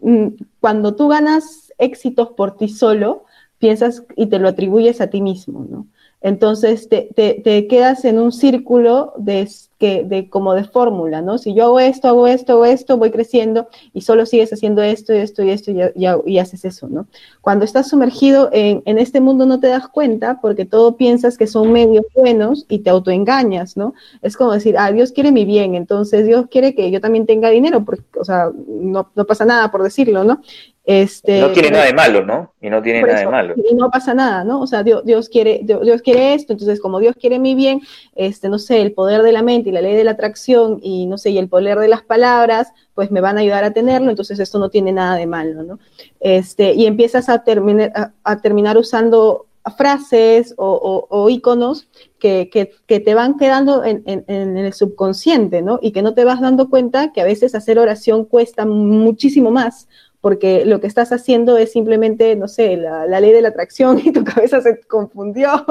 mm, 0.00 0.26
cuando 0.58 0.96
tú 0.96 1.06
ganas 1.06 1.72
éxitos 1.78 2.30
por 2.30 2.56
ti 2.56 2.68
solo, 2.68 3.26
piensas 3.60 4.02
y 4.16 4.26
te 4.26 4.40
lo 4.40 4.48
atribuyes 4.48 5.00
a 5.00 5.06
ti 5.06 5.22
mismo, 5.22 5.64
¿no? 5.70 5.86
Entonces 6.22 6.88
te, 6.88 7.66
quedas 7.68 8.04
en 8.04 8.18
un 8.18 8.30
círculo 8.30 9.14
de, 9.16 9.48
que, 9.78 10.04
de 10.04 10.28
como 10.28 10.52
de 10.52 10.64
fórmula, 10.64 11.22
¿no? 11.22 11.38
Si 11.38 11.54
yo 11.54 11.64
hago 11.64 11.80
esto, 11.80 12.08
hago 12.08 12.26
esto, 12.26 12.52
hago 12.52 12.66
esto, 12.66 12.98
voy 12.98 13.10
creciendo 13.10 13.68
y 13.94 14.02
solo 14.02 14.26
sigues 14.26 14.52
haciendo 14.52 14.82
esto 14.82 15.14
y 15.14 15.18
esto 15.18 15.42
y 15.42 15.50
esto 15.50 15.70
y, 15.70 16.38
haces 16.38 16.66
eso, 16.66 16.88
¿no? 16.88 17.06
Cuando 17.40 17.64
estás 17.64 17.88
sumergido 17.88 18.50
en, 18.52 18.82
en, 18.84 18.98
este 18.98 19.20
mundo 19.20 19.46
no 19.46 19.60
te 19.60 19.68
das 19.68 19.88
cuenta 19.88 20.40
porque 20.42 20.66
todo 20.66 20.98
piensas 20.98 21.38
que 21.38 21.46
son 21.46 21.72
medios 21.72 22.04
buenos 22.14 22.66
y 22.68 22.80
te 22.80 22.90
autoengañas, 22.90 23.78
¿no? 23.78 23.94
Es 24.20 24.36
como 24.36 24.52
decir, 24.52 24.76
ah, 24.78 24.92
Dios 24.92 25.12
quiere 25.12 25.32
mi 25.32 25.46
bien, 25.46 25.74
entonces 25.74 26.26
Dios 26.26 26.48
quiere 26.50 26.74
que 26.74 26.90
yo 26.90 27.00
también 27.00 27.24
tenga 27.24 27.48
dinero, 27.48 27.82
porque, 27.82 28.04
o 28.18 28.24
sea, 28.24 28.50
no 28.66 29.08
pasa 29.26 29.46
nada 29.46 29.70
por 29.70 29.82
decirlo, 29.82 30.22
¿no? 30.22 30.42
Este, 30.90 31.40
no 31.40 31.52
tiene 31.52 31.70
nada 31.70 31.84
de 31.84 31.94
malo, 31.94 32.26
¿no? 32.26 32.52
Y 32.60 32.68
no 32.68 32.82
tiene 32.82 33.02
nada 33.02 33.20
de 33.20 33.26
malo. 33.28 33.54
Y 33.56 33.76
no 33.76 33.90
pasa 33.90 34.12
nada, 34.12 34.42
¿no? 34.42 34.60
O 34.60 34.66
sea, 34.66 34.82
Dios, 34.82 35.04
Dios, 35.04 35.28
quiere, 35.28 35.60
Dios, 35.62 36.02
quiere 36.02 36.34
esto, 36.34 36.52
entonces 36.52 36.80
como 36.80 36.98
Dios 36.98 37.14
quiere 37.14 37.38
mi 37.38 37.54
bien, 37.54 37.80
este, 38.16 38.48
no 38.48 38.58
sé, 38.58 38.82
el 38.82 38.90
poder 38.92 39.22
de 39.22 39.30
la 39.30 39.42
mente 39.42 39.68
y 39.68 39.72
la 39.72 39.82
ley 39.82 39.94
de 39.94 40.02
la 40.02 40.10
atracción 40.10 40.80
y 40.82 41.06
no 41.06 41.16
sé, 41.16 41.30
y 41.30 41.38
el 41.38 41.48
poder 41.48 41.78
de 41.78 41.86
las 41.86 42.02
palabras, 42.02 42.72
pues 42.94 43.12
me 43.12 43.20
van 43.20 43.38
a 43.38 43.42
ayudar 43.42 43.62
a 43.62 43.70
tenerlo, 43.70 44.10
entonces 44.10 44.40
esto 44.40 44.58
no 44.58 44.68
tiene 44.68 44.90
nada 44.90 45.14
de 45.14 45.28
malo, 45.28 45.62
¿no? 45.62 45.78
Este, 46.18 46.74
y 46.74 46.86
empiezas 46.86 47.28
a, 47.28 47.44
terminar, 47.44 47.92
a, 48.24 48.40
terminar 48.40 48.76
usando 48.76 49.46
frases 49.76 50.54
o, 50.56 51.06
o, 51.08 51.30
iconos 51.30 51.86
que, 52.18 52.50
que, 52.50 52.72
que, 52.88 52.98
te 52.98 53.14
van 53.14 53.36
quedando 53.38 53.84
en, 53.84 54.02
en, 54.06 54.24
en, 54.26 54.56
el 54.56 54.72
subconsciente, 54.72 55.62
¿no? 55.62 55.78
Y 55.80 55.92
que 55.92 56.02
no 56.02 56.14
te 56.14 56.24
vas 56.24 56.40
dando 56.40 56.68
cuenta 56.68 57.12
que 57.12 57.20
a 57.20 57.24
veces 57.24 57.54
hacer 57.54 57.78
oración 57.78 58.24
cuesta 58.24 58.66
muchísimo 58.66 59.52
más 59.52 59.86
porque 60.20 60.66
lo 60.66 60.80
que 60.80 60.86
estás 60.86 61.12
haciendo 61.12 61.56
es 61.56 61.72
simplemente, 61.72 62.36
no 62.36 62.46
sé, 62.46 62.76
la, 62.76 63.06
ley 63.06 63.32
de 63.32 63.40
la 63.40 63.48
atracción 63.48 64.00
y 64.04 64.12
tu 64.12 64.24
cabeza 64.24 64.60
se 64.60 64.80
confundió 64.80 65.64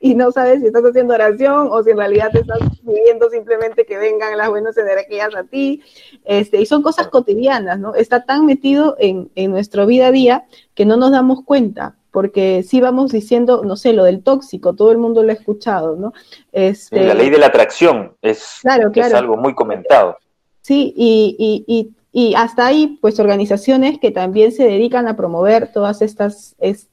y 0.00 0.14
no 0.14 0.32
sabes 0.32 0.60
si 0.60 0.66
estás 0.66 0.84
haciendo 0.84 1.14
oración 1.14 1.68
o 1.70 1.82
si 1.82 1.90
en 1.90 1.98
realidad 1.98 2.30
te 2.32 2.40
estás 2.40 2.58
pidiendo 2.84 3.30
simplemente 3.30 3.86
que 3.86 3.96
vengan 3.98 4.36
las 4.36 4.48
buenas 4.48 4.76
energías 4.76 5.34
a 5.34 5.44
ti. 5.44 5.82
Este, 6.24 6.60
y 6.60 6.66
son 6.66 6.82
cosas 6.82 7.08
cotidianas, 7.08 7.78
¿no? 7.78 7.94
Está 7.94 8.24
tan 8.24 8.46
metido 8.46 8.96
en, 8.98 9.30
en 9.34 9.50
nuestro 9.50 9.86
vida 9.86 10.08
a 10.08 10.12
día 10.12 10.44
que 10.74 10.84
no 10.84 10.96
nos 10.96 11.12
damos 11.12 11.44
cuenta, 11.44 11.96
porque 12.10 12.62
si 12.62 12.80
vamos 12.80 13.12
diciendo, 13.12 13.62
no 13.64 13.76
sé, 13.76 13.92
lo 13.92 14.04
del 14.04 14.22
tóxico, 14.22 14.74
todo 14.74 14.90
el 14.90 14.98
mundo 14.98 15.22
lo 15.22 15.30
ha 15.30 15.34
escuchado, 15.34 15.96
¿no? 15.96 16.12
Este, 16.52 17.04
la 17.04 17.14
ley 17.14 17.30
de 17.30 17.38
la 17.38 17.46
atracción 17.46 18.16
es, 18.22 18.60
es 18.94 19.14
algo 19.14 19.36
muy 19.36 19.54
comentado. 19.54 20.16
Sí, 20.62 20.94
y, 20.96 21.36
y, 21.38 21.64
y 21.66 21.92
y 22.16 22.34
hasta 22.36 22.64
ahí, 22.64 22.96
pues 23.00 23.18
organizaciones 23.18 23.98
que 23.98 24.12
también 24.12 24.52
se 24.52 24.62
dedican 24.62 25.08
a 25.08 25.16
promover 25.16 25.72
todas 25.72 26.00
estas, 26.00 26.54
es, 26.60 26.86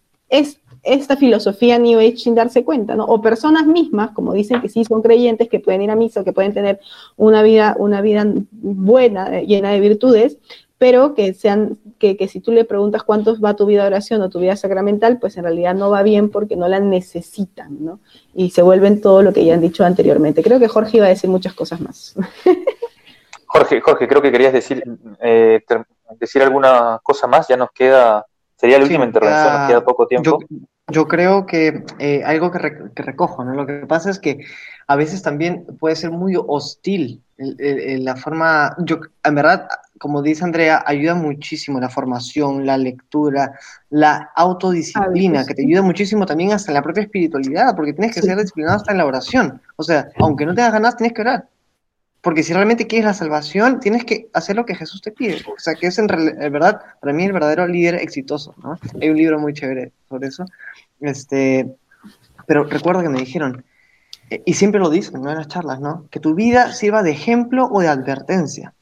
esta 0.82 1.16
filosofía 1.16 1.78
New 1.78 2.00
Age 2.00 2.18
sin 2.18 2.34
darse 2.34 2.66
cuenta, 2.66 2.96
¿no? 2.96 3.06
O 3.06 3.22
personas 3.22 3.68
mismas, 3.68 4.10
como 4.12 4.34
dicen 4.34 4.62
que 4.62 4.68
sí 4.68 4.84
son 4.84 5.04
creyentes, 5.04 5.48
que 5.48 5.60
pueden 5.60 5.84
ir 5.84 5.92
a 5.92 5.96
misa, 5.96 6.24
que 6.24 6.34
pueden 6.34 6.56
tener 6.56 6.80
una 7.18 7.44
vida, 7.44 7.76
una 7.78 8.02
vida 8.02 8.26
buena, 8.52 9.38
eh, 9.38 9.46
llena 9.46 9.70
de 9.70 9.80
virtudes, 9.80 10.40
pero 10.80 11.14
que 11.14 11.36
sean, 11.36 11.78
que, 12.00 12.18
que, 12.18 12.28
si 12.28 12.40
tú 12.40 12.52
le 12.52 12.66
preguntas 12.66 13.04
cuántos 13.04 13.44
va 13.44 13.56
tu 13.56 13.68
vida 13.68 13.84
de 13.84 13.90
oración 13.90 14.24
o 14.24 14.30
tu 14.32 14.40
vida 14.40 14.56
sacramental, 14.56 15.20
pues 15.20 15.38
en 15.38 15.44
realidad 15.44 15.76
no 15.76 15.92
va 15.92 16.02
bien 16.02 16.32
porque 16.32 16.56
no 16.56 16.68
la 16.68 16.80
necesitan, 16.80 17.86
¿no? 17.86 18.00
Y 18.34 18.50
se 18.50 18.64
vuelven 18.64 19.02
todo 19.02 19.22
lo 19.22 19.34
que 19.34 19.46
ya 19.46 19.54
han 19.54 19.62
dicho 19.62 19.86
anteriormente. 19.86 20.42
Creo 20.42 20.60
que 20.60 20.68
Jorge 20.68 20.98
iba 20.98 21.06
a 21.06 21.10
decir 21.10 21.30
muchas 21.30 21.54
cosas 21.54 21.80
más. 21.80 22.16
Jorge, 23.52 23.82
Jorge, 23.82 24.08
creo 24.08 24.22
que 24.22 24.32
querías 24.32 24.54
decir, 24.54 24.82
eh, 25.22 25.62
decir 26.18 26.42
alguna 26.42 27.02
cosa 27.04 27.28
más, 27.28 27.50
ya 27.50 27.58
nos 27.58 27.72
queda, 27.72 28.26
sería 28.56 28.78
la 28.78 28.86
última 28.86 29.06
intervención, 29.06 29.54
nos 29.54 29.68
queda 29.68 29.84
poco 29.84 30.08
tiempo. 30.08 30.40
Yo, 30.88 31.06
creo 31.06 31.46
que 31.46 31.84
eh, 32.00 32.24
algo 32.24 32.50
que, 32.50 32.60
recojo, 32.96 33.44
¿no? 33.44 33.54
Lo 33.54 33.66
que 33.66 33.86
pasa 33.86 34.10
es 34.10 34.20
que 34.20 34.40
a 34.88 34.96
veces 34.96 35.22
también 35.22 35.66
puede 35.80 35.98
ser 35.98 36.12
muy 36.12 36.36
hostil 36.38 37.22
la 37.38 38.16
forma, 38.16 38.74
yo, 38.86 39.00
en 39.24 39.36
verdad, 39.36 39.68
como 40.00 40.22
dice 40.22 40.46
Andrea, 40.46 40.84
ayuda 40.86 41.16
muchísimo 41.16 41.78
la 41.80 41.90
formación, 41.90 42.66
la 42.66 42.78
lectura, 42.78 43.60
la 43.90 44.32
autodisciplina, 44.34 45.46
que 45.46 45.56
te 45.56 45.64
ayuda 45.64 45.82
muchísimo 45.82 46.26
también 46.26 46.54
hasta 46.54 46.72
en 46.72 46.76
la 46.76 46.84
propia 46.84 47.04
espiritualidad, 47.04 47.76
porque 47.76 47.94
tienes 47.94 48.16
que 48.16 48.22
ser 48.22 48.38
disciplinado 48.38 48.78
hasta 48.78 48.94
en 48.94 49.00
la 49.00 49.06
oración. 49.06 49.62
O 49.76 49.84
sea, 49.84 50.08
aunque 50.20 50.46
no 50.46 50.56
tengas 50.56 50.72
ganas, 50.72 50.96
tienes 50.96 51.14
que 51.14 51.22
orar. 51.22 51.48
Porque 52.22 52.44
si 52.44 52.54
realmente 52.54 52.86
quieres 52.86 53.06
la 53.06 53.14
salvación, 53.16 53.80
tienes 53.80 54.06
que 54.06 54.30
hacer 54.34 54.56
lo 54.56 54.66
que 54.66 54.76
Jesús 54.76 55.02
te 55.02 55.12
pide. 55.12 55.42
O 55.48 55.60
sea, 55.60 55.74
que 55.74 55.88
es 55.88 55.98
en, 55.98 56.06
verdad, 56.08 56.82
para 57.00 57.14
mí, 57.14 57.26
el 57.26 57.34
verdadero 57.34 57.68
líder 57.68 57.96
exitoso. 57.96 58.54
¿no? 58.62 58.78
Hay 59.02 59.10
un 59.10 59.18
libro 59.18 59.40
muy 59.40 59.54
chévere 59.54 59.92
sobre 60.08 60.28
eso. 60.28 60.46
Este, 61.00 61.76
pero 62.46 62.64
recuerdo 62.66 63.02
que 63.02 63.10
me 63.10 63.20
dijeron, 63.20 63.66
eh, 64.30 64.44
y 64.46 64.54
siempre 64.54 64.80
lo 64.80 64.92
dicen 64.92 65.22
¿no? 65.22 65.32
en 65.32 65.38
las 65.38 65.48
charlas, 65.48 65.80
¿no? 65.80 66.06
que 66.12 66.20
tu 66.20 66.36
vida 66.36 66.74
sirva 66.74 67.02
de 67.02 67.12
ejemplo 67.12 67.68
o 67.72 67.82
de 67.82 67.88
advertencia. 67.88 68.74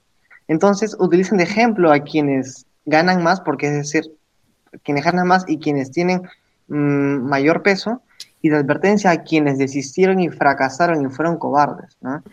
Entonces, 0.49 0.97
utilicen 0.99 1.37
de 1.37 1.45
ejemplo 1.45 1.93
a 1.93 1.99
quienes 1.99 2.65
ganan 2.85 3.23
más, 3.23 3.39
porque 3.39 3.67
es 3.67 3.73
decir, 3.73 4.11
quienes 4.83 5.05
ganan 5.05 5.27
más 5.27 5.45
y 5.47 5.59
quienes 5.59 5.91
tienen 5.91 6.23
mm, 6.67 7.29
mayor 7.29 7.61
peso, 7.61 8.01
y 8.41 8.49
de 8.49 8.57
advertencia 8.57 9.11
a 9.11 9.23
quienes 9.23 9.57
desistieron 9.57 10.19
y 10.19 10.29
fracasaron 10.29 11.05
y 11.05 11.09
fueron 11.09 11.37
cobardes. 11.37 11.97
¿no? 12.01 12.23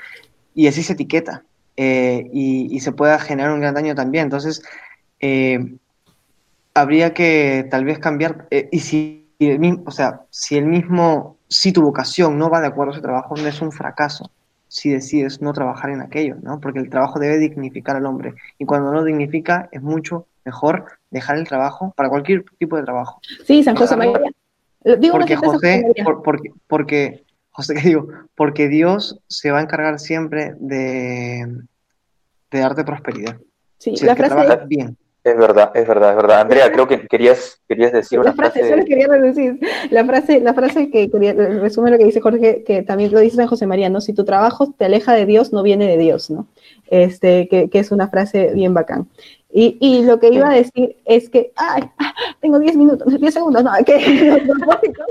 Y 0.57 0.67
así 0.67 0.83
se 0.83 0.95
etiqueta 0.95 1.45
eh, 1.77 2.29
y, 2.33 2.81
se 2.81 2.91
pueda 2.91 3.19
generar 3.19 3.53
un 3.53 3.61
gran 3.61 3.75
daño 3.75 3.95
también. 3.95 4.25
Entonces, 4.25 4.63
eh, 5.21 5.77
habría 6.75 7.13
que 7.13 7.69
tal 7.71 7.85
vez 7.85 7.99
cambiar, 7.99 8.49
eh, 8.51 8.69
y 8.73 8.81
si 8.81 9.29
el 9.39 9.59
mismo, 9.59 9.83
o 9.87 9.91
sea, 9.91 10.23
si 10.31 10.57
el 10.57 10.65
mismo, 10.65 11.37
si 11.49 11.73
tu 11.73 11.83
vocación 11.83 12.39
no 12.39 12.49
va 12.49 12.63
de 12.63 12.69
acuerdo 12.69 12.93
a 12.93 12.97
ese 12.97 13.03
trabajo, 13.03 13.37
no 13.37 13.47
es 13.47 13.61
un 13.61 13.71
fracaso 13.71 14.31
si 14.69 14.91
decides 14.91 15.41
no 15.41 15.53
trabajar 15.53 15.91
en 15.91 16.01
aquello, 16.01 16.37
¿no? 16.43 16.59
Porque 16.59 16.81
el 16.81 16.91
trabajo 16.91 17.21
debe 17.21 17.39
dignificar 17.39 17.97
al 17.97 18.07
hombre 18.07 18.35
y 18.59 18.65
cuando 18.65 18.93
no 18.93 19.05
dignifica 19.05 19.69
es 19.71 19.81
mucho 19.81 20.27
mejor 20.45 20.87
dejar 21.11 21.37
el 21.37 21.47
trabajo 21.47 21.93
para 21.97 22.09
cualquier 22.09 22.45
tipo 22.59 22.77
de 22.77 22.83
trabajo. 22.83 23.21
Sí, 23.45 23.63
San 23.63 23.77
José 23.77 23.97
María. 23.97 24.19
Digo 24.99 25.13
porque 25.13 25.37
José, 25.37 25.85
porque, 26.25 26.51
porque 26.67 27.25
José, 27.57 27.75
¿qué 27.75 27.89
digo? 27.89 28.09
Porque 28.35 28.69
Dios 28.69 29.19
se 29.29 29.51
va 29.51 29.61
a 29.61 29.63
encargar 29.63 29.99
siempre 29.99 30.55
de, 30.59 31.47
de 32.51 32.59
darte 32.59 32.85
prosperidad. 32.85 33.39
Sí, 33.79 33.95
la 34.03 34.15
frase... 34.15 34.67
bien. 34.67 34.97
Es 35.25 35.37
verdad, 35.37 35.73
es 35.75 35.89
verdad, 35.89 36.11
es 36.11 36.17
verdad. 36.17 36.41
Andrea, 36.43 36.71
creo 36.71 36.87
que 36.87 37.09
querías, 37.09 37.61
querías 37.67 37.93
decir 37.93 38.21
una 38.21 38.33
frase. 38.33 38.61
frase 38.63 38.85
quería 38.85 39.09
decir. 39.09 39.59
La 39.91 40.05
frase, 40.05 40.39
la 40.39 40.55
frase 40.55 40.89
que 40.91 41.11
quería, 41.11 41.33
resume 41.33 41.91
lo 41.91 41.99
que 41.99 42.05
dice 42.05 42.21
Jorge, 42.21 42.63
que 42.63 42.83
también 42.83 43.11
lo 43.11 43.19
dice 43.19 43.37
San 43.37 43.49
José 43.49 43.67
María, 43.67 43.89
¿no? 43.89 44.01
Si 44.01 44.13
tu 44.13 44.25
trabajo 44.25 44.73
te 44.79 44.85
aleja 44.85 45.15
de 45.15 45.27
Dios, 45.27 45.53
no 45.53 45.65
viene 45.65 45.89
de 45.89 45.97
Dios, 45.97 46.31
¿no? 46.31 46.47
Este, 46.89 47.49
que, 47.49 47.71
que 47.71 47.79
es 47.81 47.91
una 47.91 48.09
frase 48.09 48.53
bien 48.55 48.73
bacán. 48.73 49.09
Y, 49.51 49.79
y, 49.81 50.05
lo 50.05 50.21
que 50.21 50.29
iba 50.29 50.49
a 50.51 50.55
decir 50.55 50.99
es 51.07 51.29
que, 51.31 51.53
ay, 51.57 51.91
tengo 52.41 52.59
10 52.61 52.77
minutos, 52.77 53.19
10 53.19 53.35
segundos, 53.35 53.65
no, 53.65 53.73
que 53.87 53.99
los 54.27 54.59
propósitos, 54.59 55.07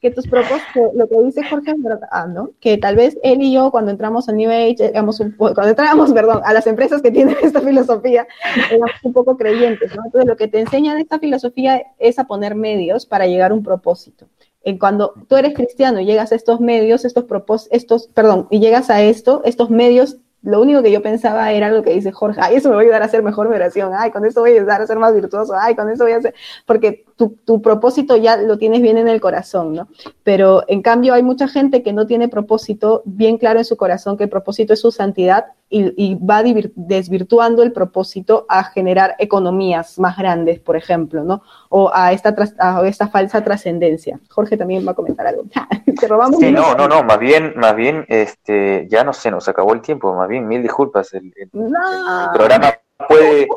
que 0.00 0.10
tus 0.10 0.28
propósitos, 0.28 0.94
lo 0.94 1.08
que 1.08 1.22
dice 1.24 1.42
Jorge 1.44 1.74
verdad, 1.76 2.28
¿no? 2.28 2.50
Que 2.60 2.78
tal 2.78 2.96
vez 2.96 3.18
él 3.22 3.42
y 3.42 3.52
yo 3.52 3.70
cuando 3.70 3.90
entramos 3.90 4.28
a 4.28 4.32
New 4.32 4.50
Age, 4.50 4.86
éramos 4.86 5.18
un, 5.20 5.32
cuando 5.32 5.68
entramos, 5.68 6.12
perdón, 6.14 6.40
a 6.44 6.52
las 6.52 6.66
empresas 6.66 7.02
que 7.02 7.10
tienen 7.10 7.36
esta 7.42 7.60
filosofía, 7.60 8.26
éramos 8.70 8.90
un 9.02 9.12
poco 9.12 9.36
creyentes, 9.36 9.94
¿no? 9.96 10.02
Entonces 10.04 10.28
lo 10.28 10.36
que 10.36 10.48
te 10.48 10.60
enseñan 10.60 10.98
esta 10.98 11.18
filosofía 11.18 11.82
es 11.98 12.18
a 12.18 12.24
poner 12.24 12.54
medios 12.54 13.06
para 13.06 13.26
llegar 13.26 13.50
a 13.50 13.54
un 13.54 13.62
propósito. 13.62 14.26
En 14.62 14.78
cuando 14.78 15.14
tú 15.28 15.36
eres 15.36 15.54
cristiano 15.54 16.00
y 16.00 16.04
llegas 16.04 16.32
a 16.32 16.34
estos 16.34 16.60
medios, 16.60 17.04
estos 17.04 17.24
propósitos, 17.24 17.76
estos, 17.76 18.06
perdón, 18.08 18.46
y 18.50 18.60
llegas 18.60 18.90
a 18.90 19.02
esto, 19.02 19.42
estos 19.44 19.70
medios 19.70 20.18
lo 20.42 20.60
único 20.60 20.82
que 20.82 20.92
yo 20.92 21.02
pensaba 21.02 21.50
era 21.52 21.68
lo 21.70 21.82
que 21.82 21.92
dice 21.92 22.12
Jorge, 22.12 22.40
ay, 22.40 22.56
eso 22.56 22.68
me 22.68 22.76
va 22.76 22.80
a 22.80 22.84
ayudar 22.84 23.02
a 23.02 23.06
hacer 23.06 23.22
mejor 23.22 23.48
oración, 23.48 23.92
ay, 23.96 24.12
con 24.12 24.24
eso 24.24 24.40
voy 24.40 24.52
a 24.52 24.54
ayudar 24.54 24.80
a 24.80 24.86
ser 24.86 24.98
más 24.98 25.12
virtuoso, 25.12 25.52
ay, 25.58 25.74
con 25.74 25.90
eso 25.90 26.04
voy 26.04 26.12
a 26.12 26.18
hacer, 26.18 26.34
porque 26.64 27.04
tu, 27.18 27.36
tu, 27.44 27.60
propósito 27.60 28.16
ya 28.16 28.36
lo 28.36 28.58
tienes 28.58 28.80
bien 28.80 28.96
en 28.96 29.08
el 29.08 29.20
corazón, 29.20 29.74
¿no? 29.74 29.88
Pero 30.22 30.62
en 30.68 30.82
cambio 30.82 31.14
hay 31.14 31.24
mucha 31.24 31.48
gente 31.48 31.82
que 31.82 31.92
no 31.92 32.06
tiene 32.06 32.28
propósito 32.28 33.02
bien 33.04 33.38
claro 33.38 33.58
en 33.58 33.64
su 33.64 33.76
corazón, 33.76 34.16
que 34.16 34.24
el 34.24 34.30
propósito 34.30 34.72
es 34.72 34.80
su 34.80 34.92
santidad 34.92 35.46
y, 35.68 35.92
y 35.96 36.14
va 36.14 36.44
desvirtuando 36.44 37.64
el 37.64 37.72
propósito 37.72 38.46
a 38.48 38.62
generar 38.62 39.16
economías 39.18 39.98
más 39.98 40.16
grandes, 40.16 40.60
por 40.60 40.76
ejemplo, 40.76 41.24
¿no? 41.24 41.42
O 41.70 41.90
a 41.92 42.12
esta, 42.12 42.32
a 42.60 42.86
esta 42.86 43.08
falsa 43.08 43.42
trascendencia. 43.42 44.20
Jorge 44.30 44.56
también 44.56 44.86
va 44.86 44.92
a 44.92 44.94
comentar 44.94 45.26
algo. 45.26 45.42
Te 46.00 46.06
robamos. 46.06 46.38
Sí, 46.38 46.52
no, 46.52 46.76
no, 46.76 46.86
no, 46.86 47.02
más 47.02 47.18
bien, 47.18 47.54
más 47.56 47.74
bien, 47.74 48.06
este, 48.08 48.86
ya 48.88 49.02
no 49.02 49.12
se 49.12 49.32
nos 49.32 49.48
acabó 49.48 49.74
el 49.74 49.80
tiempo, 49.80 50.14
más 50.14 50.28
bien, 50.28 50.46
mil 50.46 50.62
disculpas. 50.62 51.12
El, 51.14 51.34
el, 51.36 51.48
no. 51.52 51.66
el 51.66 52.30
programa 52.32 52.74
puede, 53.08 53.48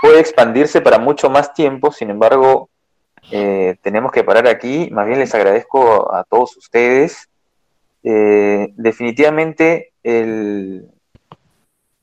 puede 0.00 0.20
expandirse 0.20 0.80
para 0.80 1.00
mucho 1.00 1.28
más 1.28 1.52
tiempo, 1.52 1.90
sin 1.90 2.10
embargo, 2.10 2.70
eh, 3.30 3.76
tenemos 3.82 4.12
que 4.12 4.24
parar 4.24 4.46
aquí. 4.46 4.88
Más 4.90 5.06
bien 5.06 5.18
les 5.18 5.34
agradezco 5.34 6.14
a 6.14 6.24
todos 6.24 6.56
ustedes. 6.56 7.28
Eh, 8.02 8.72
definitivamente 8.76 9.92
el, 10.02 10.88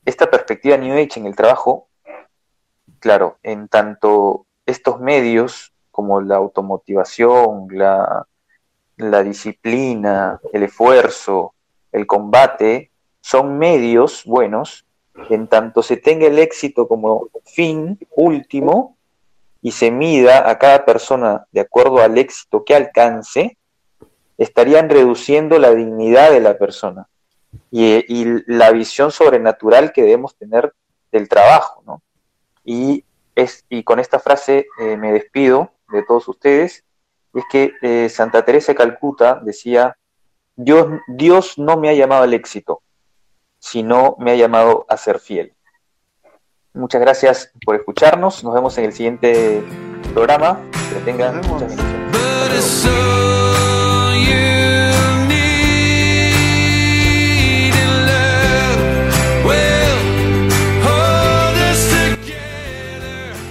esta 0.04 0.30
perspectiva 0.30 0.76
New 0.76 0.94
Age 0.94 1.18
en 1.18 1.26
el 1.26 1.34
trabajo, 1.34 1.88
claro, 3.00 3.38
en 3.42 3.68
tanto 3.68 4.46
estos 4.66 5.00
medios 5.00 5.72
como 5.90 6.20
la 6.20 6.36
automotivación, 6.36 7.68
la, 7.70 8.26
la 8.96 9.22
disciplina, 9.22 10.40
el 10.52 10.64
esfuerzo, 10.64 11.54
el 11.92 12.06
combate, 12.06 12.90
son 13.20 13.58
medios 13.58 14.24
buenos 14.26 14.86
en 15.30 15.48
tanto 15.48 15.82
se 15.82 15.96
tenga 15.96 16.26
el 16.26 16.38
éxito 16.38 16.86
como 16.86 17.28
fin 17.44 17.98
último 18.10 18.95
y 19.66 19.72
se 19.72 19.90
mida 19.90 20.48
a 20.48 20.58
cada 20.60 20.84
persona 20.84 21.44
de 21.50 21.58
acuerdo 21.58 21.98
al 21.98 22.16
éxito 22.18 22.64
que 22.64 22.76
alcance, 22.76 23.58
estarían 24.38 24.88
reduciendo 24.88 25.58
la 25.58 25.74
dignidad 25.74 26.30
de 26.30 26.38
la 26.38 26.56
persona 26.56 27.08
y, 27.72 28.04
la 28.46 28.70
visión 28.70 29.10
sobrenatural 29.10 29.92
que 29.92 30.02
debemos 30.02 30.36
tener 30.36 30.72
del 31.10 31.28
trabajo. 31.28 31.82
¿no? 31.84 32.00
Y, 32.64 33.04
es, 33.34 33.64
y 33.68 33.82
con 33.82 33.98
esta 33.98 34.20
frase 34.20 34.68
eh, 34.78 34.96
me 34.96 35.10
despido 35.10 35.72
de 35.90 36.04
todos 36.04 36.28
ustedes, 36.28 36.84
es 37.34 37.44
que 37.50 37.72
eh, 37.82 38.08
Santa 38.08 38.44
Teresa 38.44 38.70
de 38.70 38.76
Calcuta 38.76 39.40
decía, 39.42 39.96
Dios, 40.54 40.86
Dios 41.08 41.58
no 41.58 41.76
me 41.76 41.88
ha 41.88 41.94
llamado 41.94 42.22
al 42.22 42.34
éxito, 42.34 42.82
sino 43.58 44.14
me 44.20 44.30
ha 44.30 44.36
llamado 44.36 44.86
a 44.88 44.96
ser 44.96 45.18
fiel. 45.18 45.55
Muchas 46.76 47.00
gracias 47.00 47.50
por 47.64 47.74
escucharnos. 47.74 48.44
Nos 48.44 48.54
vemos 48.54 48.76
en 48.76 48.84
el 48.84 48.92
siguiente 48.92 49.64
programa. 50.12 50.60
Que 50.92 51.00
tengan 51.00 51.40
muchas 51.48 51.74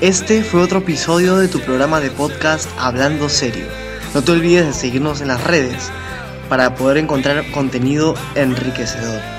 Este 0.02 0.44
fue 0.44 0.62
otro 0.62 0.80
episodio 0.80 1.36
de 1.38 1.48
tu 1.48 1.60
programa 1.62 2.00
de 2.00 2.12
podcast 2.12 2.70
Hablando 2.78 3.28
Serio. 3.28 3.66
No 4.14 4.24
te 4.24 4.34
olvides 4.34 4.68
de 4.68 4.74
seguirnos 4.74 5.22
en 5.22 5.30
las 5.30 5.44
redes 5.44 5.92
para 6.48 6.76
poder 6.76 6.98
encontrar 6.98 7.44
contenido 7.52 8.14
enriquecedor. 8.36 9.35